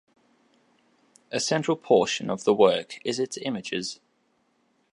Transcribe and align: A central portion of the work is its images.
A 1.31 1.39
central 1.39 1.77
portion 1.77 2.31
of 2.31 2.43
the 2.43 2.55
work 2.55 2.97
is 3.05 3.19
its 3.19 3.37
images. 3.37 3.99